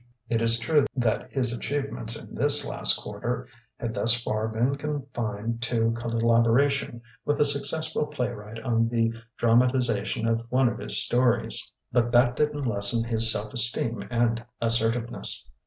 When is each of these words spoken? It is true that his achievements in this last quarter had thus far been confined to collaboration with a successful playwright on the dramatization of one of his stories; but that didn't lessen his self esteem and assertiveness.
It 0.29 0.41
is 0.41 0.57
true 0.57 0.87
that 0.95 1.29
his 1.31 1.53
achievements 1.53 2.15
in 2.15 2.33
this 2.33 2.65
last 2.65 2.97
quarter 2.99 3.47
had 3.79 3.93
thus 3.93 4.19
far 4.23 4.47
been 4.47 4.73
confined 4.75 5.61
to 5.61 5.91
collaboration 5.91 7.03
with 7.23 7.39
a 7.39 7.45
successful 7.45 8.07
playwright 8.07 8.57
on 8.63 8.89
the 8.89 9.13
dramatization 9.37 10.27
of 10.27 10.41
one 10.49 10.67
of 10.69 10.79
his 10.79 10.97
stories; 11.05 11.71
but 11.91 12.11
that 12.13 12.35
didn't 12.35 12.65
lessen 12.65 13.03
his 13.03 13.31
self 13.31 13.53
esteem 13.53 14.03
and 14.09 14.43
assertiveness. 14.59 15.47